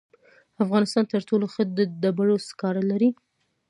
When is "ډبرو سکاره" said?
2.01-2.81